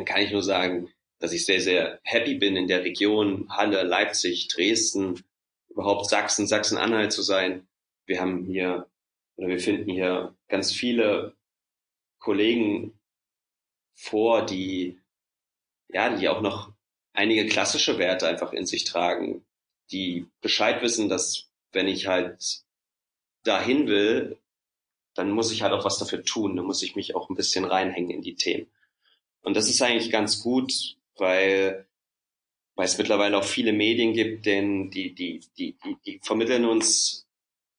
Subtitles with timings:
[0.00, 3.82] dann kann ich nur sagen, dass ich sehr, sehr happy bin, in der Region Halle,
[3.82, 5.22] Leipzig, Dresden,
[5.68, 7.68] überhaupt Sachsen, Sachsen-Anhalt zu sein.
[8.06, 8.88] Wir haben hier,
[9.36, 11.36] oder wir finden hier ganz viele
[12.18, 12.98] Kollegen
[13.94, 14.98] vor, die,
[15.88, 16.72] ja, die auch noch
[17.12, 19.44] einige klassische Werte einfach in sich tragen,
[19.92, 22.62] die Bescheid wissen, dass wenn ich halt
[23.42, 24.38] dahin will,
[25.14, 27.66] dann muss ich halt auch was dafür tun, dann muss ich mich auch ein bisschen
[27.66, 28.70] reinhängen in die Themen.
[29.42, 31.86] Und das ist eigentlich ganz gut, weil,
[32.74, 37.26] weil es mittlerweile auch viele Medien gibt, denn die, die, die, die, die vermitteln uns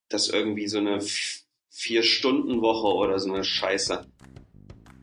[0.10, 1.00] das irgendwie so eine
[1.70, 4.06] Vier-Stunden-Woche oder so eine Scheiße.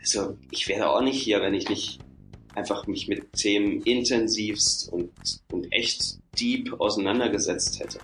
[0.00, 2.00] Also ich wäre auch nicht hier, wenn ich nicht
[2.54, 5.12] einfach mich mit Themen intensivst und,
[5.52, 8.00] und echt deep auseinandergesetzt hätte.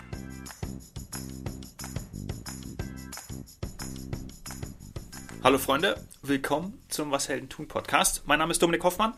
[5.43, 5.97] Hallo Freunde,
[6.29, 8.23] willkommen zum Was Helden tun Podcast.
[8.25, 9.13] Mein Name ist Dominik Hoffmann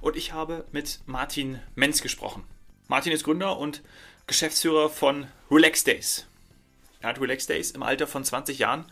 [0.00, 2.44] und ich habe mit Martin Menz gesprochen.
[2.86, 3.82] Martin ist Gründer und
[4.28, 6.26] Geschäftsführer von Relax Days.
[7.00, 8.84] Er hat Relax Days im Alter von 20 Jahren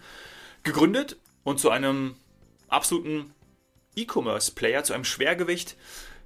[0.65, 2.17] gegründet und zu einem
[2.67, 3.33] absoluten
[3.95, 5.77] E-Commerce-Player, zu einem Schwergewicht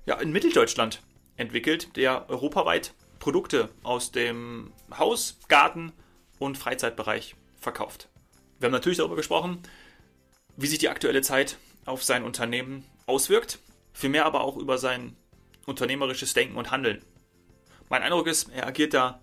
[0.06, 1.02] ja, in Mitteldeutschland
[1.36, 5.92] entwickelt, der europaweit Produkte aus dem Haus-, Garten-
[6.38, 8.08] und Freizeitbereich verkauft.
[8.58, 9.62] Wir haben natürlich darüber gesprochen,
[10.56, 13.58] wie sich die aktuelle Zeit auf sein Unternehmen auswirkt,
[13.92, 15.16] vielmehr aber auch über sein
[15.66, 17.05] unternehmerisches Denken und Handeln.
[17.88, 19.20] Mein Eindruck ist, er agiert da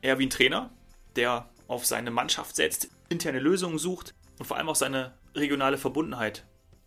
[0.00, 0.70] eher wie ein Trainer,
[1.16, 6.44] der auf seine Mannschaft setzt, interne Lösungen sucht und vor allem auch seine regionale Verbundenheit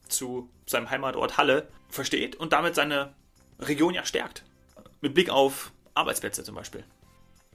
[0.07, 3.15] zu seinem Heimatort Halle versteht und damit seine
[3.59, 4.43] Region ja stärkt.
[5.01, 6.83] Mit Blick auf Arbeitsplätze zum Beispiel.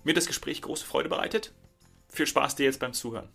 [0.04, 1.52] Mir hat das Gespräch große Freude bereitet.
[2.08, 3.28] Viel Spaß dir jetzt beim Zuhören.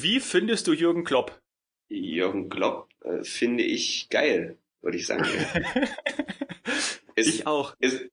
[0.00, 1.40] Wie findest du Jürgen Klopp?
[1.88, 5.24] Jürgen Klopp äh, finde ich geil, würde ich sagen.
[7.14, 7.74] ist, ich auch.
[7.78, 8.08] Ist,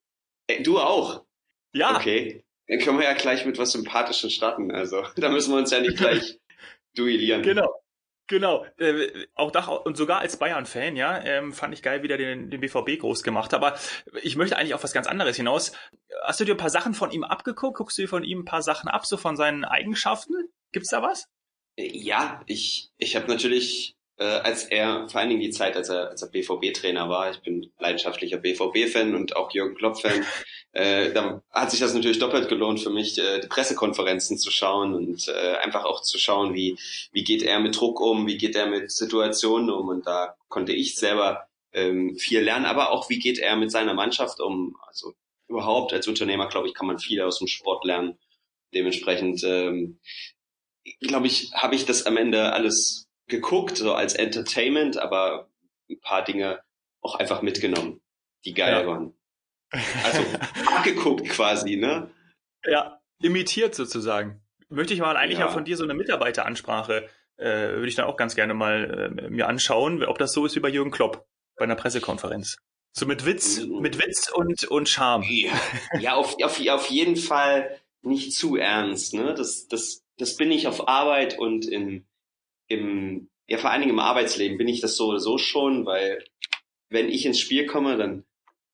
[0.48, 1.24] äh, du auch?
[1.74, 1.96] Ja.
[1.96, 2.44] Okay.
[2.68, 4.72] Dann können wir ja gleich mit was Sympathischen starten.
[4.72, 6.40] Also, da müssen wir uns ja nicht gleich
[6.96, 7.44] duellieren.
[7.44, 7.74] Genau.
[8.28, 12.18] Genau, äh, auch da und sogar als Bayern-Fan, ja, ähm, fand ich geil, wie der
[12.18, 13.56] den, den BVB groß gemacht.
[13.56, 13.76] Aber
[14.22, 15.72] ich möchte eigentlich auf was ganz anderes hinaus.
[16.22, 17.78] Hast du dir ein paar Sachen von ihm abgeguckt?
[17.78, 20.36] Guckst du dir von ihm ein paar Sachen ab, so von seinen Eigenschaften?
[20.72, 21.28] Gibt's da was?
[21.80, 26.10] Ja, ich, ich habe natürlich, äh, als er, vor allen Dingen die Zeit, als er,
[26.10, 30.26] als er BVB-Trainer war, ich bin leidenschaftlicher BVB-Fan und auch Jürgen Klopp-Fan,
[30.74, 34.94] äh, da hat sich das natürlich doppelt gelohnt für mich, äh, die Pressekonferenzen zu schauen
[34.94, 36.78] und äh, einfach auch zu schauen, wie,
[37.14, 40.74] wie geht er mit Druck um, wie geht er mit Situationen um und da konnte
[40.74, 45.14] ich selber ähm, viel lernen, aber auch wie geht er mit seiner Mannschaft um, also
[45.48, 48.18] überhaupt als Unternehmer, glaube ich, kann man viel aus dem Sport lernen.
[48.74, 50.00] Dementsprechend ähm,
[51.02, 55.50] glaube ich, habe ich das am Ende alles geguckt, so als Entertainment, aber
[55.90, 56.62] ein paar Dinge
[57.02, 58.02] auch einfach mitgenommen,
[58.46, 58.88] die geil ja.
[58.88, 59.14] waren.
[60.04, 60.24] Also
[60.66, 62.10] abgeguckt quasi, ne?
[62.66, 64.42] Ja, imitiert sozusagen.
[64.68, 65.48] Möchte ich mal eigentlich ja.
[65.48, 67.08] auch von dir so eine Mitarbeiteransprache,
[67.38, 70.56] äh, würde ich dann auch ganz gerne mal äh, mir anschauen, ob das so ist
[70.56, 72.58] wie bei Jürgen Klopp bei einer Pressekonferenz.
[72.94, 73.80] So mit Witz, mhm.
[73.80, 75.24] mit Witz und, und Charme.
[75.30, 75.52] Ja,
[76.00, 79.34] ja auf, auf, auf jeden Fall nicht zu ernst, ne?
[79.36, 82.06] Das, das das bin ich auf Arbeit und in,
[82.68, 86.24] im, ja vor allen Dingen im Arbeitsleben bin ich das so oder so schon, weil
[86.90, 88.26] wenn ich ins Spiel komme, dann,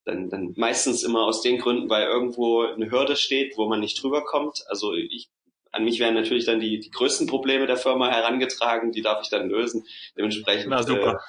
[0.05, 4.01] dann, dann meistens immer aus den Gründen, weil irgendwo eine Hürde steht, wo man nicht
[4.01, 4.63] drüber kommt.
[4.67, 5.29] Also ich,
[5.71, 9.29] an mich werden natürlich dann die, die größten Probleme der Firma herangetragen, die darf ich
[9.29, 9.85] dann lösen.
[10.17, 11.19] Dementsprechend Na, super.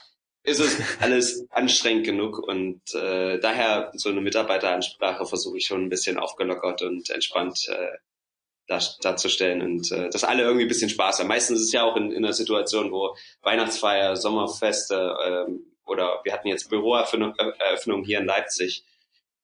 [0.44, 5.82] Äh, ist es alles anstrengend genug und äh, daher so eine Mitarbeiteransprache versuche ich schon
[5.82, 7.98] ein bisschen aufgelockert und entspannt äh,
[8.66, 11.28] darzustellen und äh, dass alle irgendwie ein bisschen Spaß haben.
[11.28, 16.32] Meistens ist es ja auch in, in einer Situation, wo Weihnachtsfeier, Sommerfeste ähm, oder wir
[16.32, 18.84] hatten jetzt Büroeröffnung hier in Leipzig.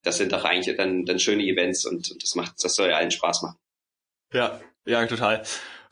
[0.02, 2.96] Das sind doch eigentlich dann, dann schöne Events und, und das macht, das soll ja
[2.96, 3.58] allen Spaß machen.
[4.32, 5.42] Ja, ja, total.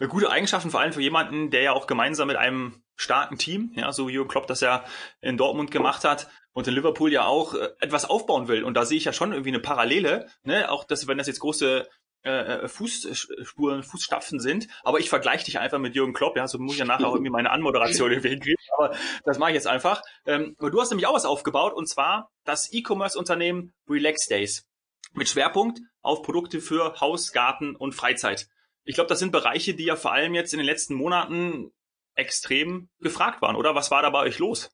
[0.08, 3.92] Gute Eigenschaften vor allem für jemanden, der ja auch gemeinsam mit einem starken Team, ja,
[3.92, 4.84] so wie Jürgen Klopp das ja
[5.20, 8.64] in Dortmund gemacht hat und in Liverpool ja auch äh, etwas aufbauen will.
[8.64, 11.40] Und da sehe ich ja schon irgendwie eine Parallele, ne, auch dass wenn das jetzt
[11.40, 11.88] große
[12.22, 14.68] äh, äh, Fußspuren, Fußstapfen sind.
[14.82, 16.36] Aber ich vergleiche dich einfach mit Jürgen Klopp.
[16.36, 18.62] Ja, so muss ich ja nachher auch irgendwie meine Anmoderation irgendwie hinkriegen.
[18.76, 18.94] Aber
[19.24, 20.02] das mache ich jetzt einfach.
[20.26, 24.66] Ähm, aber du hast nämlich auch was aufgebaut und zwar das E-Commerce-Unternehmen Relax Days
[25.14, 28.48] mit Schwerpunkt auf Produkte für Haus, Garten und Freizeit.
[28.84, 31.72] Ich glaube, das sind Bereiche, die ja vor allem jetzt in den letzten Monaten
[32.14, 33.74] extrem gefragt waren, oder?
[33.74, 34.70] Was war da bei euch los?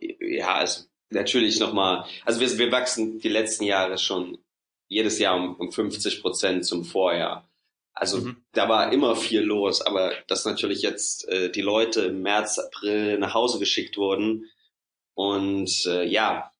[0.00, 4.38] Ja, also natürlich nochmal, also wir, wir wachsen die letzten Jahre schon
[4.90, 7.48] jedes Jahr um, um 50 Prozent zum Vorjahr.
[7.94, 8.36] Also mhm.
[8.52, 13.18] da war immer viel los, aber dass natürlich jetzt äh, die Leute im März, April
[13.18, 14.50] nach Hause geschickt wurden
[15.14, 16.52] und äh, ja,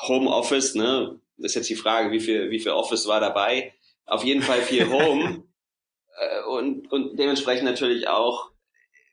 [0.00, 3.74] Homeoffice, ne, ist jetzt die Frage, wie viel, wie viel Office war dabei?
[4.04, 5.44] Auf jeden Fall viel Home
[6.18, 8.50] äh, und, und dementsprechend natürlich auch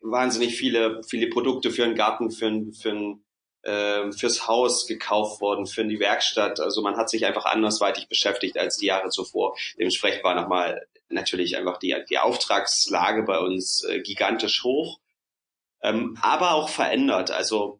[0.01, 3.23] wahnsinnig viele, viele Produkte für einen Garten, für für ein
[3.63, 6.59] äh, fürs Haus gekauft worden, für die Werkstatt.
[6.59, 9.57] Also man hat sich einfach andersweitig beschäftigt als die Jahre zuvor.
[9.77, 14.99] Dementsprechend war nochmal natürlich einfach die, die Auftragslage bei uns äh, gigantisch hoch,
[15.81, 17.31] ähm, aber auch verändert.
[17.31, 17.79] Also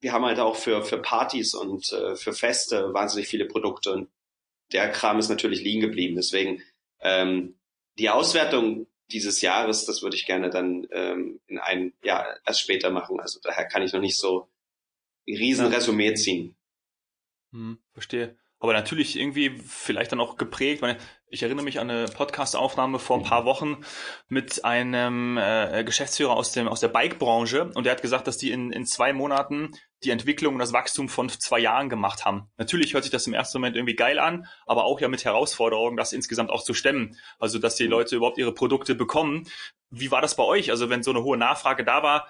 [0.00, 4.08] wir haben halt auch für, für Partys und äh, für Feste wahnsinnig viele Produkte und
[4.72, 6.16] der Kram ist natürlich liegen geblieben.
[6.16, 6.62] Deswegen
[7.00, 7.58] ähm,
[7.98, 12.90] die Auswertung dieses Jahres, das würde ich gerne dann ähm, in ein Jahr erst später
[12.90, 13.20] machen.
[13.20, 14.48] Also daher kann ich noch nicht so
[15.26, 16.56] riesen Resümee ziehen.
[17.52, 18.36] Hm, verstehe.
[18.62, 20.84] Aber natürlich irgendwie vielleicht dann auch geprägt.
[21.30, 23.82] Ich erinnere mich an eine Podcast-Aufnahme vor ein paar Wochen
[24.28, 28.50] mit einem äh, Geschäftsführer aus dem aus der Bike-Branche und der hat gesagt, dass die
[28.50, 29.70] in, in zwei Monaten
[30.04, 32.50] die Entwicklung und das Wachstum von zwei Jahren gemacht haben.
[32.58, 35.96] Natürlich hört sich das im ersten Moment irgendwie geil an, aber auch ja mit Herausforderungen,
[35.96, 37.16] das insgesamt auch zu stemmen.
[37.38, 39.48] Also dass die Leute überhaupt ihre Produkte bekommen.
[39.88, 40.70] Wie war das bei euch?
[40.70, 42.28] Also wenn so eine hohe Nachfrage da war,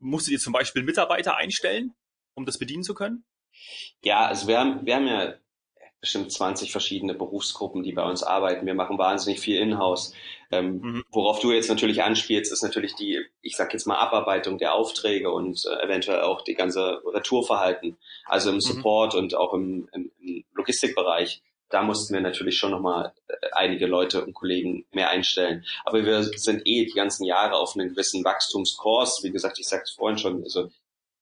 [0.00, 1.94] musstet ihr zum Beispiel Mitarbeiter einstellen?
[2.38, 3.24] Um das bedienen zu können?
[4.02, 5.34] Ja, also wir haben, wir haben ja
[6.00, 8.66] bestimmt 20 verschiedene Berufsgruppen, die bei uns arbeiten.
[8.66, 10.14] Wir machen wahnsinnig viel Inhouse.
[10.50, 11.04] Ähm, mhm.
[11.10, 15.30] Worauf du jetzt natürlich anspielst, ist natürlich die, ich sag jetzt mal, Abarbeitung der Aufträge
[15.32, 17.98] und äh, eventuell auch die ganze Retourverhalten.
[18.26, 18.60] Also im mhm.
[18.60, 19.20] Support mhm.
[19.20, 21.42] und auch im, im, im, Logistikbereich.
[21.68, 25.64] Da mussten wir natürlich schon nochmal äh, einige Leute und Kollegen mehr einstellen.
[25.84, 29.24] Aber wir sind eh die ganzen Jahre auf einen gewissen Wachstumskurs.
[29.24, 30.70] Wie gesagt, ich sagte vorhin schon, also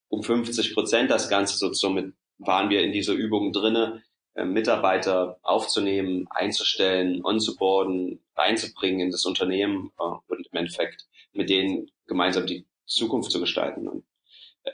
[0.08, 1.56] um 50 Prozent das Ganze.
[1.56, 4.02] So somit waren wir in dieser Übung drinne,
[4.34, 11.90] äh, Mitarbeiter aufzunehmen, einzustellen, onzuboarden, reinzubringen in das Unternehmen äh, und im Endeffekt mit denen
[12.06, 13.88] gemeinsam die Zukunft zu gestalten.
[13.88, 14.04] Und,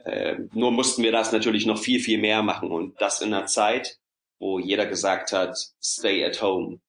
[0.04, 3.46] äh, nur mussten wir das natürlich noch viel, viel mehr machen und das in einer
[3.46, 3.98] Zeit,
[4.38, 6.80] wo jeder gesagt hat, stay at home.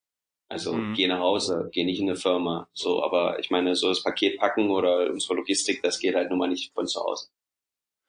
[0.50, 0.94] Also mhm.
[0.94, 2.68] geh nach Hause, geh nicht in eine Firma.
[2.74, 6.40] So, aber ich meine, so das Paket packen oder unsere Logistik, das geht halt nun
[6.40, 7.28] mal nicht von zu Hause.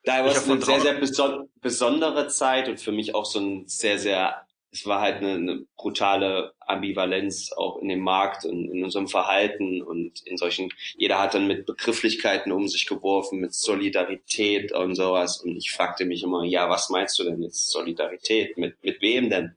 [0.05, 3.67] Da war es eine sehr, sehr beson besondere Zeit und für mich auch so ein
[3.67, 8.85] sehr, sehr, es war halt eine, eine brutale Ambivalenz auch in dem Markt und in
[8.85, 14.73] unserem Verhalten und in solchen, jeder hat dann mit Begrifflichkeiten um sich geworfen, mit Solidarität
[14.73, 18.59] und sowas und ich fragte mich immer, ja, was meinst du denn jetzt Solidarität?
[18.59, 19.57] Mit, mit wem denn?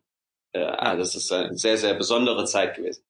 [0.54, 3.04] Äh, ah, das ist eine sehr, sehr besondere Zeit gewesen.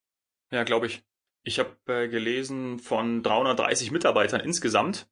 [0.51, 1.03] Ja, glaube ich.
[1.43, 5.07] Ich habe äh, gelesen von 330 Mitarbeitern insgesamt.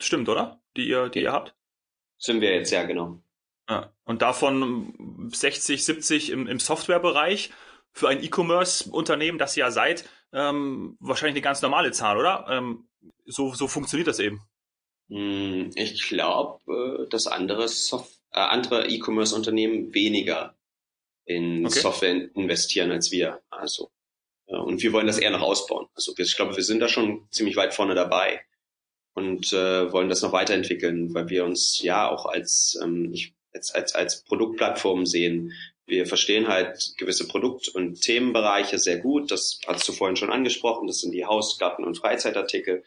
[0.00, 0.62] Stimmt, oder?
[0.76, 1.54] Die ihr, die ihr habt?
[2.24, 3.20] Sind wir jetzt, ja, genau.
[3.68, 7.50] Ja, und davon 60, 70 im, im Softwarebereich
[7.92, 12.46] für ein E-Commerce-Unternehmen, das ihr ja seid, ähm, wahrscheinlich eine ganz normale Zahl, oder?
[12.48, 12.88] Ähm,
[13.26, 14.40] so, so funktioniert das eben.
[15.10, 20.56] Hm, ich glaube, äh, dass andere, Soft äh, andere E-Commerce-Unternehmen weniger
[21.26, 21.78] in okay.
[21.78, 23.42] Software investieren als wir.
[23.50, 23.90] Also,
[24.46, 25.88] und wir wollen das eher noch ausbauen.
[25.94, 28.46] Also ich glaube, wir sind da schon ziemlich weit vorne dabei
[29.14, 33.72] und äh, wollen das noch weiterentwickeln, weil wir uns ja auch als, ähm, ich, als,
[33.72, 35.52] als, als Produktplattform sehen.
[35.86, 39.30] Wir verstehen halt gewisse Produkt- und Themenbereiche sehr gut.
[39.30, 40.88] Das hast du vorhin schon angesprochen.
[40.88, 42.82] Das sind die Haus-, Garten- und Freizeitartikel.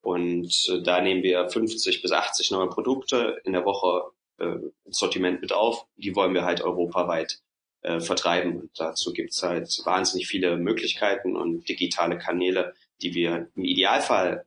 [0.00, 5.40] Und äh, da nehmen wir 50 bis 80 neue Produkte in der Woche äh, Sortiment
[5.40, 5.86] mit auf.
[5.96, 7.40] Die wollen wir halt europaweit
[7.80, 8.60] äh, vertreiben.
[8.60, 14.46] Und dazu gibt's halt wahnsinnig viele Möglichkeiten und digitale Kanäle, die wir im Idealfall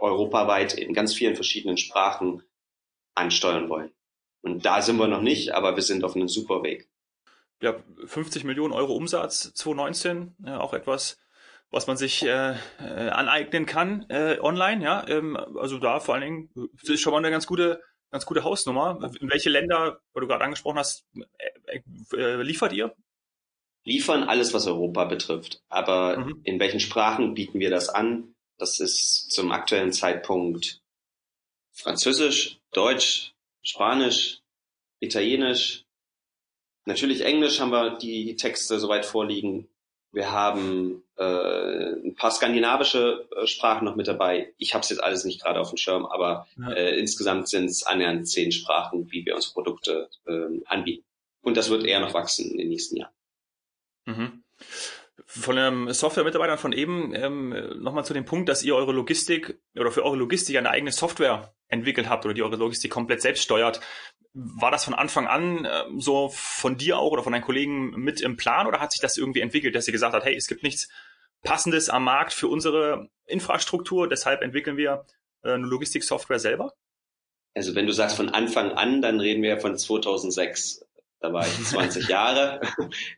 [0.00, 2.42] europaweit in ganz vielen verschiedenen Sprachen
[3.14, 3.92] ansteuern wollen.
[4.42, 6.88] Und da sind wir noch nicht, aber wir sind auf einem super Weg.
[7.62, 7.76] Ja,
[8.06, 11.18] 50 Millionen Euro Umsatz 2019, äh, auch etwas,
[11.70, 14.82] was man sich äh, äh, aneignen kann äh, online.
[14.82, 18.44] Ja, ähm, also da vor allen Dingen ist schon mal eine ganz gute, ganz gute
[18.44, 19.10] Hausnummer.
[19.20, 21.06] In welche Länder, wo du gerade angesprochen hast,
[21.66, 21.80] äh,
[22.16, 22.94] äh, liefert ihr?
[23.84, 25.62] Liefern alles, was Europa betrifft.
[25.68, 26.40] Aber mhm.
[26.44, 28.34] in welchen Sprachen bieten wir das an?
[28.60, 30.82] Das ist zum aktuellen Zeitpunkt
[31.72, 34.42] Französisch, Deutsch, Spanisch,
[35.00, 35.86] Italienisch.
[36.84, 39.66] Natürlich Englisch haben wir die Texte soweit vorliegen.
[40.12, 44.52] Wir haben äh, ein paar skandinavische äh, Sprachen noch mit dabei.
[44.58, 46.72] Ich habe es jetzt alles nicht gerade auf dem Schirm, aber ja.
[46.72, 51.06] äh, insgesamt sind es annähernd zehn Sprachen, wie wir unsere Produkte äh, anbieten.
[51.40, 53.14] Und das wird eher noch wachsen in den nächsten Jahren.
[54.04, 54.42] Mhm
[55.32, 59.92] von einem Software-Mitarbeiter von eben ähm, nochmal zu dem Punkt, dass ihr eure Logistik oder
[59.92, 63.80] für eure Logistik eine eigene Software entwickelt habt oder die eure Logistik komplett selbst steuert.
[64.32, 68.20] War das von Anfang an äh, so von dir auch oder von deinen Kollegen mit
[68.20, 70.64] im Plan oder hat sich das irgendwie entwickelt, dass ihr gesagt habt, hey, es gibt
[70.64, 70.88] nichts,
[71.42, 74.08] passendes am Markt für unsere Infrastruktur.
[74.08, 75.06] Deshalb entwickeln wir
[75.44, 76.74] äh, eine Logistiksoftware selber.
[77.54, 80.84] Also wenn du sagst von Anfang an, dann reden wir von 2006.
[81.20, 82.60] Da war ich 20 Jahre.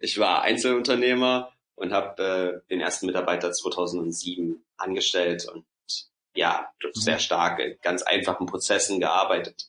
[0.00, 5.64] Ich war Einzelunternehmer und habe äh, den ersten Mitarbeiter 2007 angestellt und
[6.35, 7.21] ja, sehr mhm.
[7.21, 9.69] stark in ganz einfachen Prozessen gearbeitet.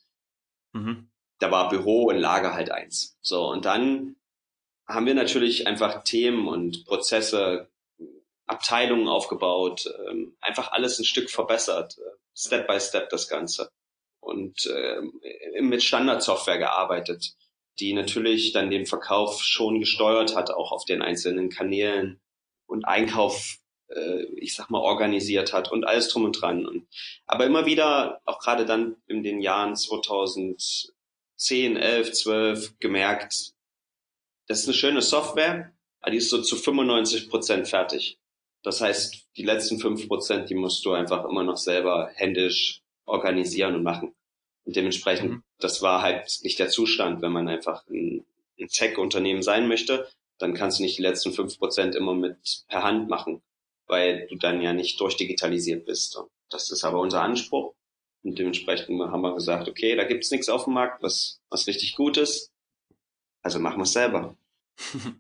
[0.72, 1.10] Mhm.
[1.39, 3.17] Da war Büro und Lager halt eins.
[3.22, 4.15] So, und dann
[4.88, 7.69] haben wir natürlich einfach Themen und Prozesse,
[8.45, 13.69] Abteilungen aufgebaut, ähm, einfach alles ein Stück verbessert, äh, Step by Step das Ganze.
[14.19, 15.01] Und äh,
[15.62, 17.36] mit Standardsoftware gearbeitet,
[17.79, 22.19] die natürlich dann den Verkauf schon gesteuert hat, auch auf den einzelnen Kanälen
[22.67, 23.57] und Einkauf
[23.89, 26.65] äh, ich sag mal, organisiert hat und alles drum und dran.
[26.65, 26.87] Und,
[27.25, 33.53] aber immer wieder, auch gerade dann in den Jahren 2010, 11, 12, gemerkt,
[34.47, 38.19] das ist eine schöne Software, aber die ist so zu 95 Prozent fertig.
[38.61, 43.75] Das heißt, die letzten fünf Prozent, die musst du einfach immer noch selber händisch organisieren
[43.75, 44.15] und machen.
[44.65, 45.43] Und dementsprechend, mhm.
[45.60, 48.25] das war halt nicht der Zustand, wenn man einfach ein,
[48.60, 52.84] ein Tech-Unternehmen sein möchte, dann kannst du nicht die letzten fünf Prozent immer mit per
[52.84, 53.41] Hand machen
[53.88, 56.15] weil du dann ja nicht durchdigitalisiert bist.
[56.15, 57.74] Und das ist aber unser Anspruch.
[58.24, 61.96] Und dementsprechend haben wir gesagt, okay, da gibt's nichts auf dem Markt, was, was richtig
[61.96, 62.51] gut ist.
[63.41, 64.36] Also machen wir es selber.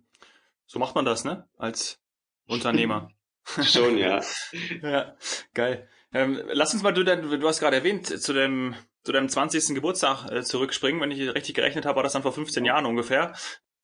[0.65, 1.47] So macht man das, ne?
[1.59, 1.99] Als
[2.47, 3.11] Unternehmer.
[3.63, 4.23] Schon, ja.
[4.81, 5.15] ja,
[5.53, 5.87] geil.
[6.11, 9.75] Ähm, lass uns mal, du, du hast gerade erwähnt, zu dem, zu deinem 20.
[9.75, 11.01] Geburtstag äh, zurückspringen.
[11.01, 13.33] Wenn ich richtig gerechnet habe, war das dann vor 15 Jahren ungefähr.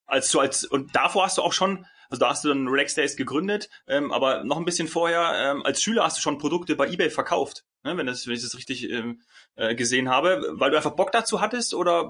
[0.05, 2.95] Als du als, und davor hast du auch schon also da hast du dann Relax
[2.95, 6.75] Days gegründet, ähm, aber noch ein bisschen vorher, ähm, als Schüler hast du schon Produkte
[6.75, 9.21] bei eBay verkauft, ne, wenn, das, wenn ich das richtig ähm,
[9.55, 12.09] äh, gesehen habe, weil du einfach Bock dazu hattest oder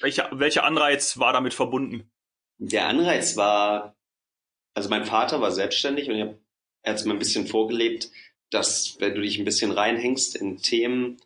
[0.00, 2.10] welcher, welcher Anreiz war damit verbunden?
[2.58, 3.96] Der Anreiz war,
[4.74, 6.38] also mein Vater war selbstständig und er
[6.84, 8.10] hat es mir ein bisschen vorgelebt,
[8.50, 11.16] dass wenn du dich ein bisschen reinhängst in Themen,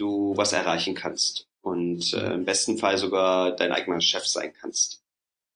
[0.00, 5.02] du was erreichen kannst und äh, im besten Fall sogar dein eigener Chef sein kannst.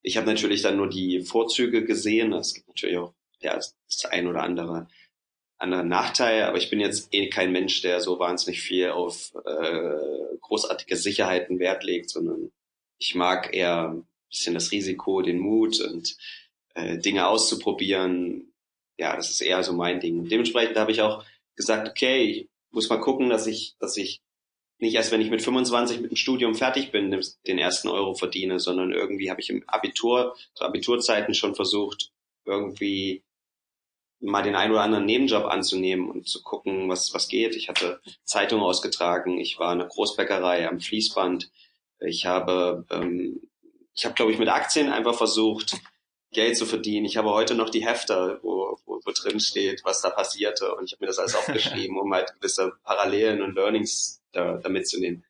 [0.03, 2.33] Ich habe natürlich dann nur die Vorzüge gesehen.
[2.35, 3.75] Es gibt natürlich auch ja, das
[4.11, 4.87] ein oder andere
[5.65, 10.37] andere Nachteil, aber ich bin jetzt eh kein Mensch, der so wahnsinnig viel auf äh,
[10.41, 12.53] großartige Sicherheiten Wert legt, sondern
[12.99, 16.17] ich mag eher ein bisschen das Risiko, den Mut und
[16.75, 18.53] äh, Dinge auszuprobieren.
[18.99, 20.29] Ja, das ist eher so mein Ding.
[20.29, 21.25] Dementsprechend habe ich auch
[21.57, 24.21] gesagt, okay, ich muss mal gucken, dass ich, dass ich
[24.79, 27.11] nicht erst, wenn ich mit 25 mit dem Studium fertig bin,
[27.47, 32.11] den ersten Euro verdiene, sondern irgendwie habe ich im Abitur, zu Abiturzeiten schon versucht,
[32.45, 33.23] irgendwie
[34.21, 37.55] mal den einen oder anderen Nebenjob anzunehmen und zu gucken, was, was geht.
[37.57, 41.51] Ich hatte Zeitung ausgetragen, ich war in einer Großbäckerei am Fließband.
[42.01, 43.41] Ich habe, ähm,
[43.95, 45.77] ich habe, glaube ich, mit Aktien einfach versucht,
[46.33, 47.07] Geld zu verdienen.
[47.07, 50.75] Ich habe heute noch die Hefter, wo, wo, wo drin steht, was da passierte.
[50.75, 54.69] Und ich habe mir das alles aufgeschrieben, um halt gewisse Parallelen und Learnings da, da
[54.69, 55.25] mitzunehmen.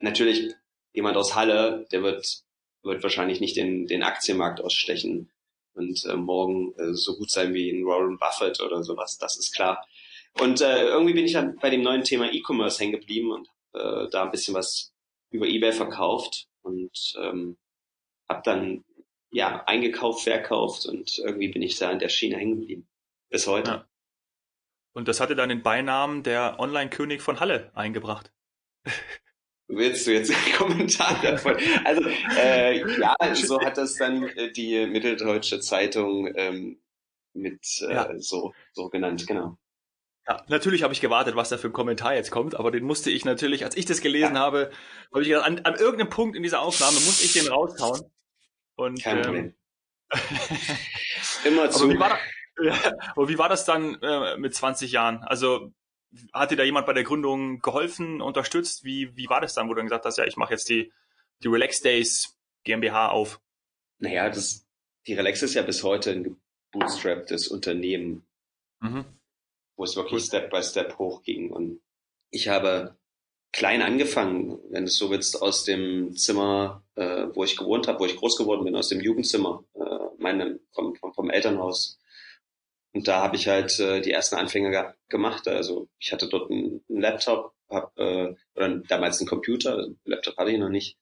[0.00, 0.52] Natürlich,
[0.92, 2.42] jemand aus Halle, der wird,
[2.82, 5.30] wird wahrscheinlich nicht den, den Aktienmarkt ausstechen
[5.74, 9.54] und äh, morgen äh, so gut sein wie ein Warren Buffett oder sowas, das ist
[9.54, 9.86] klar.
[10.40, 14.08] Und äh, irgendwie bin ich dann bei dem neuen Thema E-Commerce hängen geblieben und äh,
[14.10, 14.92] da ein bisschen was
[15.30, 17.56] über eBay verkauft und ähm,
[18.28, 18.84] habe dann
[19.30, 22.88] ja eingekauft, verkauft und irgendwie bin ich da in der Schiene hängen geblieben.
[23.32, 23.70] Bis heute.
[23.70, 23.88] Ja.
[24.92, 28.30] Und das hatte dann den Beinamen der Online-König von Halle eingebracht.
[29.68, 31.56] Willst du jetzt einen Kommentar davon?
[31.84, 32.02] Also
[32.36, 36.82] äh, ja, so hat das dann äh, die Mitteldeutsche Zeitung ähm,
[37.32, 38.10] mit äh, ja.
[38.18, 39.56] so, so genannt, genau.
[40.28, 43.10] Ja, natürlich habe ich gewartet, was da für ein Kommentar jetzt kommt, aber den musste
[43.10, 44.40] ich natürlich, als ich das gelesen ja.
[44.42, 44.70] habe,
[45.10, 48.02] habe ich gedacht, an, an irgendeinem Punkt in dieser Aufnahme muss ich den raushauen.
[48.76, 49.54] Und, Kein ähm, Problem.
[51.44, 51.88] Immer zu.
[53.16, 55.22] Aber wie war, das dann äh, mit 20 Jahren?
[55.24, 55.72] Also
[56.32, 58.84] hat dir da jemand bei der Gründung geholfen, unterstützt?
[58.84, 60.92] Wie, wie war das dann, wo du dann gesagt hast, ja, ich mache jetzt die,
[61.42, 63.40] die Relax Days GmbH auf?
[63.98, 64.66] Naja, das,
[65.06, 66.36] die Relax ist ja bis heute ein
[66.72, 68.26] gebootstrapptes Unternehmen,
[68.80, 69.04] mhm.
[69.76, 70.26] wo es wirklich cool.
[70.26, 71.50] Step by Step hochging.
[71.50, 71.80] Und
[72.30, 72.96] ich habe
[73.52, 78.00] klein angefangen, wenn du es so willst, aus dem Zimmer, äh, wo ich gewohnt habe,
[78.00, 81.98] wo ich groß geworden bin, aus dem Jugendzimmer, äh, meine, vom, vom, vom Elternhaus
[82.94, 85.48] und da habe ich halt äh, die ersten Anfänge ge gemacht.
[85.48, 90.50] Also ich hatte dort einen, einen Laptop, hab, äh, oder damals einen Computer, Laptop hatte
[90.50, 90.98] ich noch nicht,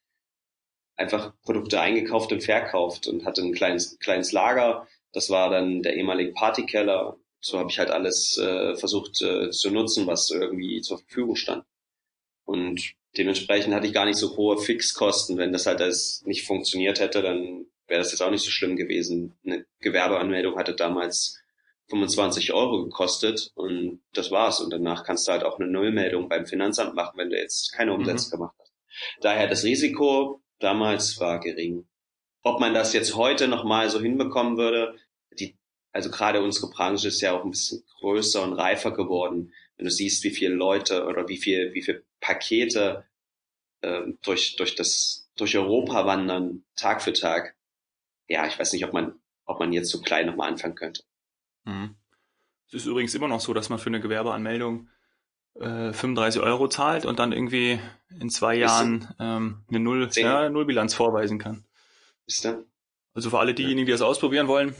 [0.96, 4.86] einfach Produkte eingekauft und verkauft und hatte ein kleines, kleines Lager.
[5.12, 7.18] Das war dann der ehemalige Partykeller.
[7.40, 11.64] So habe ich halt alles äh, versucht äh, zu nutzen, was irgendwie zur Verfügung stand.
[12.44, 15.38] Und dementsprechend hatte ich gar nicht so hohe Fixkosten.
[15.38, 18.76] Wenn das halt alles nicht funktioniert hätte, dann wäre das jetzt auch nicht so schlimm
[18.76, 19.38] gewesen.
[19.44, 21.39] Eine Gewerbeanmeldung hatte damals
[21.90, 24.60] 25 Euro gekostet und das war's.
[24.60, 27.92] Und danach kannst du halt auch eine Nullmeldung beim Finanzamt machen, wenn du jetzt keine
[27.92, 28.30] Umsätze mhm.
[28.38, 28.72] gemacht hast.
[29.20, 31.86] Daher das Risiko damals war gering.
[32.42, 34.96] Ob man das jetzt heute nochmal so hinbekommen würde,
[35.38, 35.58] die,
[35.92, 39.52] also gerade unsere Branche ist ja auch ein bisschen größer und reifer geworden.
[39.76, 43.04] Wenn du siehst, wie viele Leute oder wie viel, wie viele Pakete
[43.80, 47.56] äh, durch, durch das, durch Europa wandern, Tag für Tag.
[48.28, 51.02] Ja, ich weiß nicht, ob man, ob man jetzt so klein nochmal anfangen könnte.
[51.70, 51.94] Mhm.
[52.68, 54.88] Es ist übrigens immer noch so, dass man für eine Gewerbeanmeldung
[55.54, 57.80] äh, 35 Euro zahlt und dann irgendwie
[58.20, 61.64] in zwei Jahren ähm, eine Null, ja, Nullbilanz vorweisen kann.
[62.26, 62.62] Ist da?
[63.12, 64.74] Also für alle diejenigen, die das ausprobieren wollen,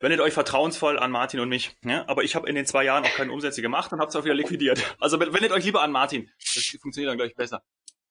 [0.00, 1.76] wendet euch vertrauensvoll an Martin und mich.
[1.84, 2.04] Ja?
[2.08, 4.24] Aber ich habe in den zwei Jahren auch keine Umsätze gemacht und habe es auch
[4.24, 4.96] wieder liquidiert.
[4.98, 6.30] Also wendet euch lieber an Martin.
[6.54, 7.62] Das funktioniert dann gleich besser.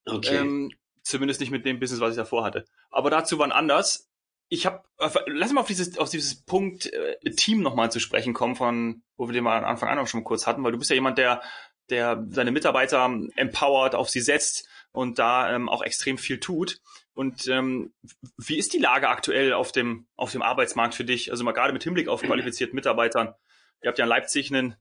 [0.06, 0.38] Okay.
[0.38, 0.72] Ähm,
[1.04, 2.66] zumindest nicht mit dem Business, was ich davor hatte.
[2.90, 4.10] Aber dazu wann anders
[4.50, 8.34] ich habe, äh, lass mal auf dieses, auf dieses Punkt äh, Team nochmal zu sprechen
[8.34, 10.78] kommen, von wo wir den mal am Anfang an auch schon kurz hatten, weil du
[10.78, 11.42] bist ja jemand, der,
[11.90, 16.80] der seine Mitarbeiter empowert, auf sie setzt und da ähm, auch extrem viel tut.
[17.14, 17.94] Und ähm,
[18.38, 21.32] wie ist die Lage aktuell auf dem, auf dem Arbeitsmarkt für dich?
[21.32, 23.34] Also mal gerade mit Hinblick auf qualifizierte Mitarbeitern.
[23.82, 24.76] Ihr habt ja in Leipzig einen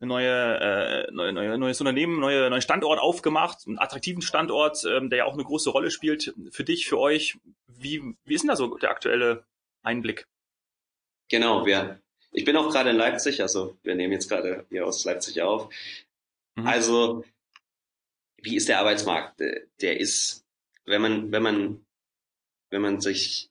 [0.00, 5.10] eine neue, äh, neue, neue, neues Unternehmen, neue, neuen Standort aufgemacht, einen attraktiven Standort, ähm,
[5.10, 7.36] der ja auch eine große Rolle spielt für dich, für euch.
[7.66, 9.44] Wie, wie ist denn da so der aktuelle
[9.82, 10.26] Einblick?
[11.28, 12.00] Genau, wir,
[12.30, 15.68] ich bin auch gerade in Leipzig, also wir nehmen jetzt gerade hier aus Leipzig auf.
[16.54, 16.66] Mhm.
[16.66, 17.24] Also,
[18.36, 19.40] wie ist der Arbeitsmarkt?
[19.80, 20.44] Der ist,
[20.84, 21.86] wenn man, wenn man,
[22.70, 23.50] wenn man sich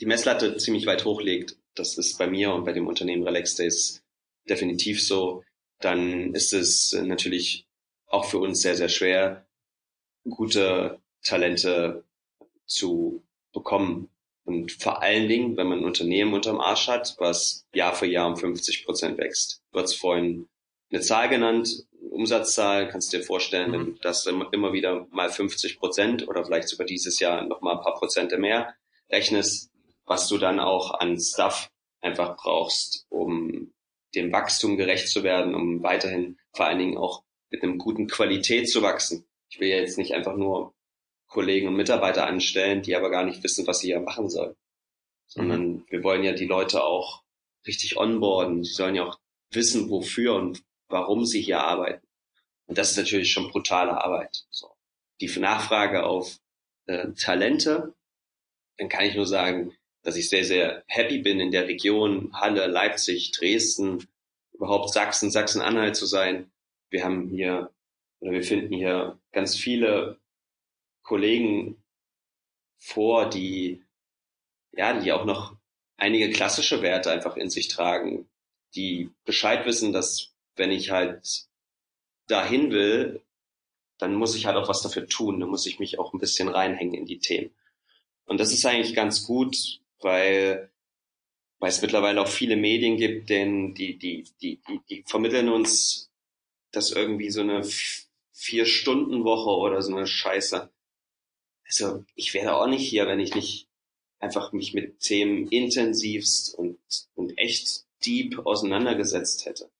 [0.00, 4.02] die Messlatte ziemlich weit hochlegt, das ist bei mir und bei dem Unternehmen Relax Days
[4.48, 5.42] definitiv so,
[5.80, 7.66] dann ist es natürlich
[8.06, 9.46] auch für uns sehr, sehr schwer,
[10.28, 12.04] gute Talente
[12.66, 14.10] zu bekommen.
[14.44, 18.26] Und vor allen Dingen, wenn man ein Unternehmen unterm Arsch hat, was Jahr für Jahr
[18.26, 19.62] um 50 Prozent wächst.
[19.72, 20.48] Du hast vorhin
[20.90, 23.72] eine Zahl genannt, Umsatzzahl, kannst du dir vorstellen, mhm.
[23.72, 27.76] wenn du das immer wieder mal 50 Prozent oder vielleicht sogar dieses Jahr noch mal
[27.76, 28.74] ein paar Prozente mehr
[29.10, 29.70] rechnest,
[30.04, 33.72] was du dann auch an Stuff einfach brauchst, um
[34.14, 38.68] dem Wachstum gerecht zu werden, um weiterhin vor allen Dingen auch mit einem guten Qualität
[38.68, 39.26] zu wachsen.
[39.50, 40.74] Ich will ja jetzt nicht einfach nur
[41.26, 44.56] Kollegen und Mitarbeiter anstellen, die aber gar nicht wissen, was sie hier machen sollen.
[45.26, 45.84] Sondern mhm.
[45.88, 47.22] wir wollen ja die Leute auch
[47.66, 48.64] richtig onboarden.
[48.64, 49.18] Sie sollen ja auch
[49.52, 52.06] wissen, wofür und warum sie hier arbeiten.
[52.66, 54.44] Und das ist natürlich schon brutale Arbeit.
[54.50, 54.70] So.
[55.20, 56.38] Die Nachfrage auf
[56.86, 57.94] äh, Talente,
[58.78, 62.66] dann kann ich nur sagen, dass ich sehr, sehr happy bin, in der Region Halle,
[62.66, 64.08] Leipzig, Dresden,
[64.52, 66.50] überhaupt Sachsen, Sachsen-Anhalt zu sein.
[66.90, 67.70] Wir haben hier,
[68.20, 70.18] oder wir finden hier ganz viele
[71.02, 71.82] Kollegen
[72.78, 73.82] vor, die,
[74.72, 75.56] ja, die auch noch
[75.96, 78.28] einige klassische Werte einfach in sich tragen,
[78.74, 81.46] die Bescheid wissen, dass wenn ich halt
[82.26, 83.22] dahin will,
[83.98, 86.48] dann muss ich halt auch was dafür tun, dann muss ich mich auch ein bisschen
[86.48, 87.50] reinhängen in die Themen.
[88.24, 90.70] Und das ist eigentlich ganz gut, weil,
[91.58, 96.10] weil es mittlerweile auch viele Medien gibt, denn die, die, die, die, die vermitteln uns
[96.72, 97.64] das irgendwie so eine
[98.32, 100.70] Vier-Stunden-Woche oder so eine Scheiße.
[101.66, 103.68] Also ich wäre auch nicht hier, wenn ich nicht
[104.18, 106.78] einfach mich mit Themen intensivst und,
[107.14, 109.70] und echt deep auseinandergesetzt hätte.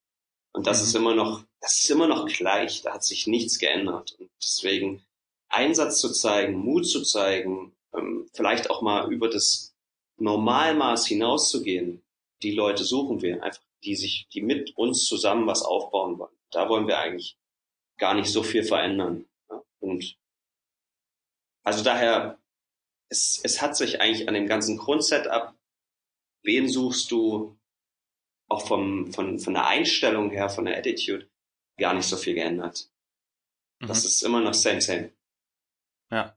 [0.53, 0.85] Und das mhm.
[0.85, 4.17] ist immer noch, das ist immer noch gleich, da hat sich nichts geändert.
[4.19, 5.03] Und deswegen
[5.49, 9.70] Einsatz zu zeigen, Mut zu zeigen, ähm, vielleicht auch mal über das
[10.21, 12.03] Normalmaß hinauszugehen,
[12.43, 16.37] die Leute suchen wir einfach, die sich, die mit uns zusammen was aufbauen wollen.
[16.51, 17.39] Da wollen wir eigentlich
[17.99, 19.27] gar nicht so viel verändern.
[19.79, 20.17] Und
[21.63, 22.39] also daher,
[23.09, 25.55] es, es hat sich eigentlich an dem ganzen Grundsetup,
[26.43, 27.59] wen suchst du,
[28.49, 31.31] auch vom, von, von der Einstellung her, von der Attitude,
[31.79, 32.91] gar nicht so viel geändert.
[33.79, 34.09] Das mhm.
[34.09, 35.13] ist immer noch same, same.
[36.11, 36.37] Ja.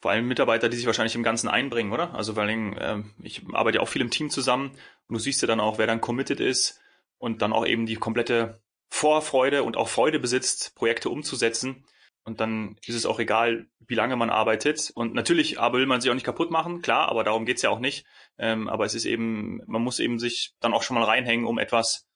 [0.00, 2.14] Vor allem Mitarbeiter, die sich wahrscheinlich im Ganzen einbringen, oder?
[2.14, 4.70] Also vor allem, äh, ich arbeite ja auch viel im Team zusammen
[5.08, 6.80] und du siehst ja dann auch, wer dann committed ist
[7.18, 11.84] und dann auch eben die komplette Vorfreude und auch Freude besitzt, Projekte umzusetzen.
[12.24, 14.90] Und dann ist es auch egal, wie lange man arbeitet.
[14.94, 17.70] Und natürlich aber will man sich auch nicht kaputt machen, klar, aber darum geht's ja
[17.70, 18.06] auch nicht.
[18.38, 21.58] Ähm, aber es ist eben, man muss eben sich dann auch schon mal reinhängen, um
[21.58, 22.06] etwas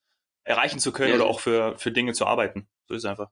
[0.44, 1.16] erreichen zu können ja.
[1.16, 2.68] oder auch für, für Dinge zu arbeiten.
[2.86, 3.30] So ist es einfach.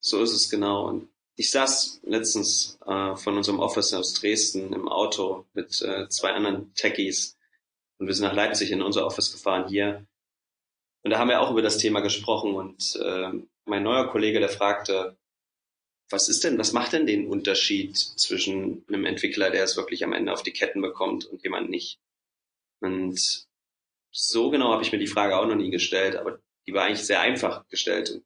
[0.00, 0.88] So ist es genau.
[0.88, 1.08] Und
[1.40, 6.74] ich saß letztens äh, von unserem Office aus Dresden im Auto mit äh, zwei anderen
[6.74, 7.38] Techies
[7.96, 10.06] und wir sind nach Leipzig in unser Office gefahren hier.
[11.02, 13.32] Und da haben wir auch über das Thema gesprochen und äh,
[13.64, 15.16] mein neuer Kollege, der fragte,
[16.10, 20.12] was ist denn, was macht denn den Unterschied zwischen einem Entwickler, der es wirklich am
[20.12, 21.98] Ende auf die Ketten bekommt und jemand nicht?
[22.80, 23.46] Und
[24.10, 27.06] so genau habe ich mir die Frage auch noch nie gestellt, aber die war eigentlich
[27.06, 28.10] sehr einfach gestellt.
[28.10, 28.24] Und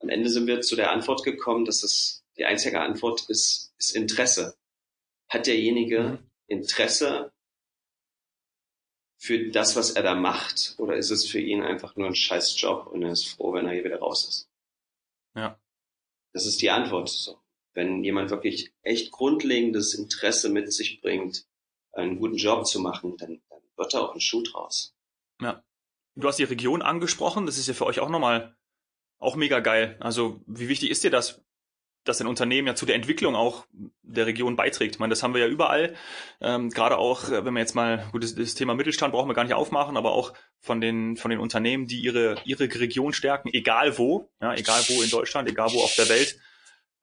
[0.00, 3.96] am Ende sind wir zu der Antwort gekommen, dass es die einzige Antwort ist, ist
[3.96, 4.56] Interesse.
[5.28, 6.30] Hat derjenige mhm.
[6.46, 7.32] Interesse
[9.18, 12.60] für das, was er da macht, oder ist es für ihn einfach nur ein scheiß
[12.60, 14.50] Job und er ist froh, wenn er hier wieder raus ist?
[15.34, 15.58] Ja.
[16.32, 17.08] Das ist die Antwort.
[17.08, 17.40] So.
[17.72, 21.46] Wenn jemand wirklich echt grundlegendes Interesse mit sich bringt,
[21.92, 24.94] einen guten Job zu machen, dann, dann wird da auch ein Schuh draus.
[25.40, 25.64] Ja.
[26.14, 28.55] Du hast die Region angesprochen, das ist ja für euch auch nochmal
[29.18, 29.96] auch mega geil.
[30.00, 31.42] Also wie wichtig ist dir das,
[32.04, 33.66] dass ein Unternehmen ja zu der Entwicklung auch
[34.02, 34.94] der Region beiträgt.
[34.94, 35.94] Ich meine, das haben wir ja überall.
[36.40, 39.34] Ähm, gerade auch, äh, wenn wir jetzt mal, gut, das, das, Thema Mittelstand brauchen wir
[39.34, 43.50] gar nicht aufmachen, aber auch von den, von den Unternehmen, die ihre, ihre Region stärken,
[43.52, 46.38] egal wo, ja, egal wo in Deutschland, egal wo auf der Welt.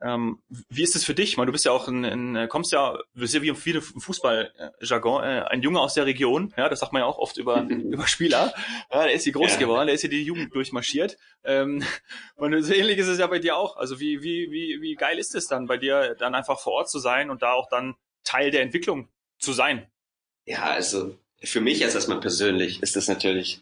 [0.04, 0.40] Ähm,
[0.70, 1.30] wie ist es für dich?
[1.30, 2.04] Ich meine, du bist ja auch ein,
[2.36, 6.68] ein kommst ja, bist ja wie im Fußballjargon, äh, ein Junge aus der Region, ja,
[6.68, 8.54] das sagt man ja auch oft über, über Spieler.
[8.92, 9.60] Ja, der ist hier groß ja.
[9.60, 11.18] geworden, der ist hier die Jugend durchmarschiert.
[11.46, 11.84] Ähm,
[12.36, 13.78] und so ähnlich ist es ja bei dir auch.
[13.78, 16.90] Also wie, wie, wie, wie geil ist es dann bei dir, dann einfach vor Ort
[16.90, 19.08] zu sein und da auch dann Teil der Entwicklung
[19.40, 19.88] zu sein?
[20.46, 23.62] Ja, also für mich als erstmal persönlich ist das natürlich,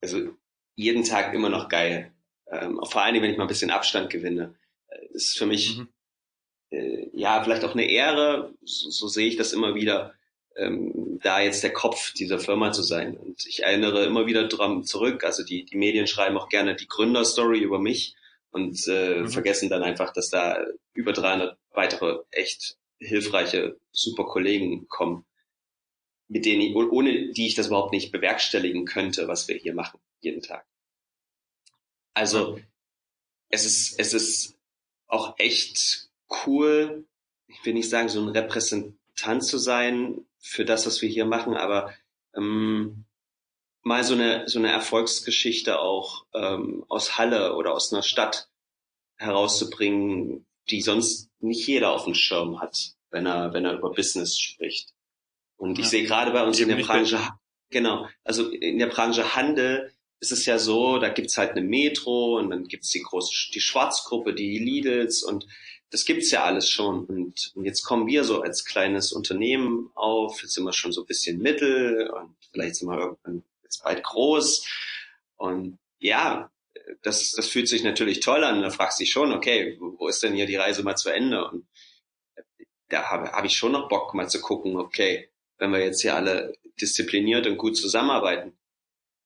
[0.00, 0.30] also
[0.74, 2.12] jeden Tag immer noch geil.
[2.50, 4.54] Ähm, vor allem, wenn ich mal ein bisschen Abstand gewinne
[5.12, 5.88] ist für mich mhm.
[6.70, 10.14] äh, ja vielleicht auch eine Ehre, so, so sehe ich das immer wieder,
[10.56, 13.16] ähm, da jetzt der Kopf dieser Firma zu sein.
[13.16, 16.88] Und ich erinnere immer wieder dran zurück, also die, die Medien schreiben auch gerne die
[16.88, 18.14] Gründerstory über mich
[18.50, 19.28] und äh, mhm.
[19.28, 20.58] vergessen dann einfach, dass da
[20.94, 25.24] über 300 weitere echt hilfreiche, super Kollegen kommen,
[26.28, 30.00] mit denen ich, ohne die ich das überhaupt nicht bewerkstelligen könnte, was wir hier machen,
[30.20, 30.66] jeden Tag.
[32.14, 32.60] Also,
[33.48, 34.58] es ist, es ist
[35.12, 36.08] auch echt
[36.46, 37.06] cool,
[37.46, 41.54] ich will nicht sagen, so ein Repräsentant zu sein für das, was wir hier machen,
[41.54, 41.92] aber
[42.34, 43.04] ähm,
[43.82, 48.48] mal so eine, so eine Erfolgsgeschichte auch ähm, aus Halle oder aus einer Stadt
[49.16, 54.38] herauszubringen, die sonst nicht jeder auf dem Schirm hat, wenn er, wenn er über Business
[54.38, 54.94] spricht.
[55.56, 55.90] Und ich ja.
[55.90, 57.18] sehe gerade bei uns in der Branche,
[57.68, 59.91] genau, also in der Branche Handel
[60.22, 63.60] ist es ja so, da gibt's halt eine Metro und dann gibt's die große, die
[63.60, 65.48] Schwarzgruppe, die Lidls und
[65.90, 67.04] das gibt's ja alles schon.
[67.06, 71.02] Und, und jetzt kommen wir so als kleines Unternehmen auf, jetzt sind wir schon so
[71.02, 74.64] ein bisschen mittel und vielleicht sind wir irgendwann jetzt bald groß.
[75.36, 76.52] Und ja,
[77.02, 78.62] das, das fühlt sich natürlich toll an.
[78.62, 81.44] Da fragst du dich schon, okay, wo ist denn hier die Reise mal zu Ende?
[81.50, 81.66] Und
[82.90, 86.14] da habe hab ich schon noch Bock, mal zu gucken, okay, wenn wir jetzt hier
[86.14, 88.56] alle diszipliniert und gut zusammenarbeiten,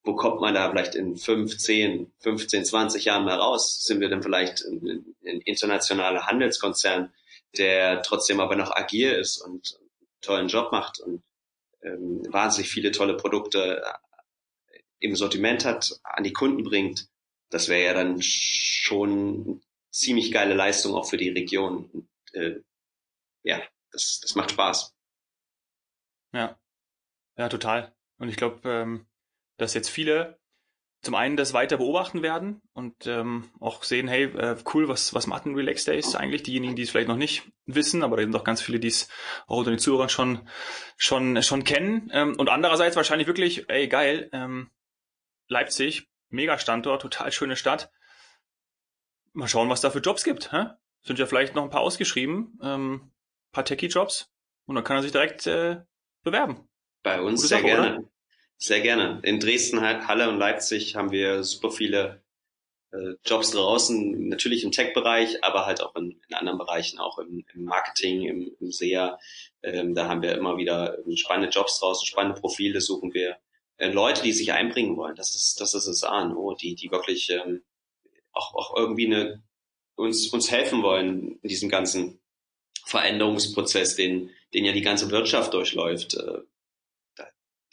[0.06, 3.84] wo kommt man da vielleicht in 15, 15, 20 Jahren mal raus?
[3.84, 7.12] Sind wir denn vielleicht ein, ein internationaler Handelskonzern,
[7.58, 9.90] der trotzdem aber noch agil ist und einen
[10.20, 11.24] tollen Job macht und
[11.82, 17.08] ähm, wahnsinnig viele tolle Produkte äh, im Sortiment hat, an die Kunden bringt?
[17.50, 21.90] Das wäre ja dann schon ziemlich geile Leistung auch für die Region.
[21.92, 22.60] Und, äh,
[23.42, 24.94] ja, das, das macht Spaß.
[26.32, 26.56] Ja,
[27.36, 27.92] ja, total.
[28.18, 29.06] Und ich glaube, ähm,
[29.56, 30.38] dass jetzt viele
[31.02, 35.26] zum einen das weiter beobachten werden und ähm, auch sehen, hey, äh, cool, was, was
[35.26, 36.42] machen Relax Days eigentlich?
[36.42, 39.08] Diejenigen, die es vielleicht noch nicht wissen, aber da sind auch ganz viele, die es
[39.46, 40.48] auch unter den Zuhörern schon,
[40.96, 42.10] schon, schon kennen.
[42.12, 44.70] Ähm, und andererseits wahrscheinlich wirklich, ey, geil, ähm,
[45.48, 47.90] Leipzig, mega Standort, total schöne Stadt.
[49.32, 50.50] Mal schauen, was da für Jobs gibt.
[50.50, 50.70] Hä?
[51.02, 53.12] Sind ja vielleicht noch ein paar ausgeschrieben, ähm,
[53.52, 54.32] paar Techie-Jobs
[54.64, 55.82] und dann kann er sich direkt äh,
[56.24, 56.68] bewerben.
[57.04, 57.98] Bei uns Gute sehr Sache, gerne.
[57.98, 58.08] Oder?
[58.58, 59.20] Sehr gerne.
[59.22, 62.22] In Dresden, Halle und Leipzig haben wir super viele
[62.90, 67.44] äh, Jobs draußen, natürlich im Tech-Bereich, aber halt auch in, in anderen Bereichen, auch im,
[67.52, 69.18] im Marketing, im, im SEA.
[69.62, 73.36] Ähm, da haben wir immer wieder spannende Jobs draußen, spannende Profile suchen wir.
[73.76, 76.90] Äh, Leute, die sich einbringen wollen, das ist, das ist es an, oh, die, die
[76.90, 77.62] wirklich ähm,
[78.32, 79.42] auch, auch irgendwie eine,
[79.96, 82.20] uns, uns helfen wollen in diesem ganzen
[82.84, 86.14] Veränderungsprozess, den, den ja die ganze Wirtschaft durchläuft.
[86.14, 86.38] Äh,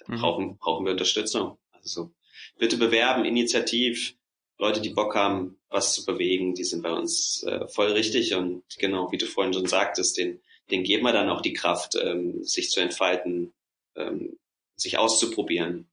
[0.07, 0.19] mhm.
[0.19, 1.57] brauchen, brauchen wir Unterstützung.
[1.71, 2.11] Also
[2.57, 4.15] bitte bewerben, initiativ.
[4.59, 8.35] Leute, die Bock haben, was zu bewegen, die sind bei uns äh, voll richtig.
[8.35, 11.95] Und genau, wie du vorhin schon sagtest, den, den geben wir dann auch die Kraft,
[11.95, 13.53] ähm, sich zu entfalten,
[13.95, 14.37] ähm,
[14.75, 15.89] sich auszuprobieren.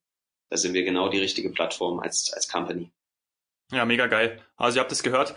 [0.51, 2.91] Da sind wir genau die richtige Plattform als, als Company.
[3.73, 4.43] Ja, mega geil.
[4.57, 5.35] Also ihr habt es gehört.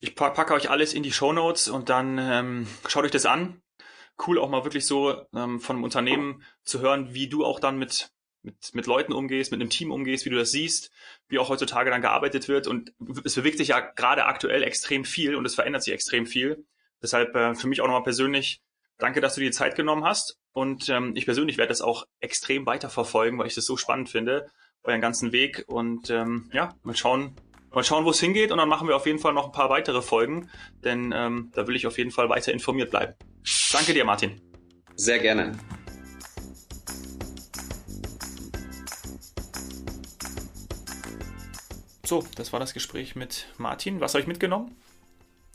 [0.00, 3.62] Ich packe euch alles in die Show Notes und dann ähm, schaut euch das an
[4.26, 7.78] cool auch mal wirklich so ähm, von einem Unternehmen zu hören, wie du auch dann
[7.78, 8.10] mit,
[8.42, 10.90] mit, mit Leuten umgehst, mit einem Team umgehst, wie du das siehst,
[11.28, 12.66] wie auch heutzutage dann gearbeitet wird.
[12.66, 12.92] Und
[13.24, 16.64] es bewegt sich ja gerade aktuell extrem viel und es verändert sich extrem viel.
[17.02, 18.60] Deshalb äh, für mich auch nochmal persönlich,
[18.98, 20.38] danke, dass du dir die Zeit genommen hast.
[20.52, 24.50] Und ähm, ich persönlich werde das auch extrem weiterverfolgen, weil ich das so spannend finde
[24.82, 27.36] euren ganzen Weg und ähm, ja, mal schauen,
[27.72, 29.70] mal schauen, wo es hingeht und dann machen wir auf jeden Fall noch ein paar
[29.70, 30.50] weitere Folgen,
[30.84, 33.14] denn ähm, da will ich auf jeden Fall weiter informiert bleiben.
[33.72, 34.40] Danke dir, Martin.
[34.96, 35.58] Sehr gerne.
[42.04, 44.00] So, das war das Gespräch mit Martin.
[44.00, 44.74] Was habe ich mitgenommen?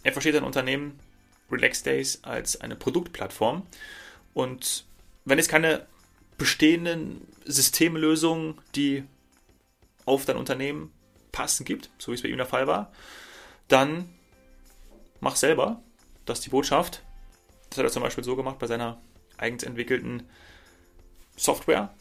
[0.04, 0.98] Er versteht ein Unternehmen
[1.52, 3.68] Relax Days als eine Produktplattform
[4.34, 4.86] und
[5.26, 5.86] wenn es keine
[6.38, 9.04] bestehenden Systemlösungen, die
[10.06, 10.92] auf dein Unternehmen
[11.36, 12.94] passen gibt, so wie es bei ihm der Fall war,
[13.68, 14.10] dann
[15.20, 15.82] mach selber.
[16.26, 17.04] Das ist die Botschaft.
[17.70, 19.02] Das hat er zum Beispiel so gemacht bei seiner
[19.38, 20.24] eigens entwickelten
[21.36, 21.94] Software.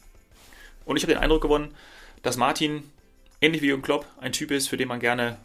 [0.85, 1.75] Und ich habe den Eindruck gewonnen,
[2.23, 2.91] dass Martin
[3.41, 5.37] ähnlich wie Jürgen Klopp, ein Typ ist, für den man gerne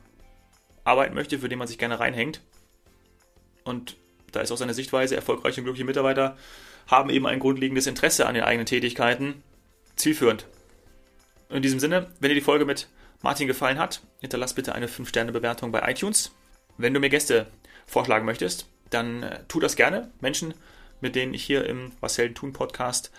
[0.84, 2.42] arbeiten möchte, für den man sich gerne reinhängt.
[3.64, 3.98] Und
[4.32, 6.38] da ist auch seine Sichtweise, erfolgreiche und glückliche Mitarbeiter
[6.88, 9.44] haben eben ein grundlegendes Interesse an den eigenen Tätigkeiten,
[9.96, 10.46] zielführend.
[11.50, 12.88] In diesem Sinne, wenn dir die Folge mit
[13.22, 16.32] Martin gefallen hat, hinterlass bitte eine 5-Sterne-Bewertung bei iTunes.
[16.78, 17.48] Wenn du mir Gäste
[17.86, 20.12] vorschlagen möchtest, dann äh, tu das gerne.
[20.22, 20.54] Menschen,
[21.02, 23.12] mit denen ich hier im Was Helden tun Podcast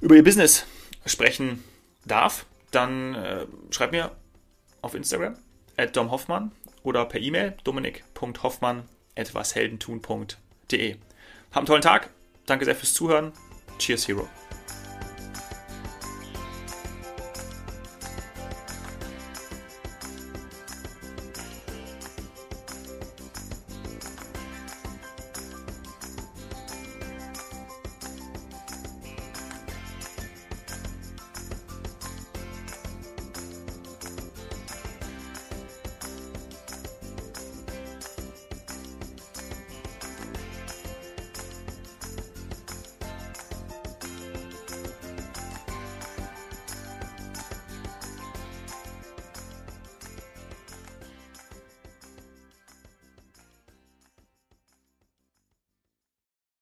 [0.00, 0.66] über ihr Business
[1.06, 1.62] sprechen
[2.04, 4.10] darf dann äh, schreib mir
[4.82, 5.36] auf Instagram
[5.76, 8.84] at domhoffmann oder per E-Mail dominik.hoffmann
[9.16, 10.96] at washeldentun.de.
[11.50, 12.10] Hab einen tollen Tag.
[12.46, 13.32] Danke sehr fürs Zuhören.
[13.78, 14.28] Cheers, Hero.